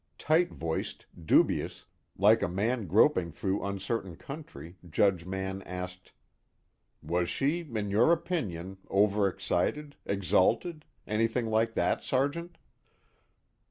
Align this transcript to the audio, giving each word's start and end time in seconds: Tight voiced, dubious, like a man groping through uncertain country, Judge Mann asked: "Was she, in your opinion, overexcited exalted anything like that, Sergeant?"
Tight 0.17 0.49
voiced, 0.49 1.05
dubious, 1.27 1.85
like 2.17 2.41
a 2.41 2.47
man 2.49 2.87
groping 2.87 3.31
through 3.31 3.63
uncertain 3.63 4.15
country, 4.15 4.75
Judge 4.89 5.27
Mann 5.27 5.61
asked: 5.61 6.11
"Was 7.03 7.29
she, 7.29 7.59
in 7.59 7.91
your 7.91 8.11
opinion, 8.11 8.77
overexcited 8.89 9.95
exalted 10.07 10.85
anything 11.05 11.45
like 11.45 11.75
that, 11.75 12.03
Sergeant?" 12.03 12.57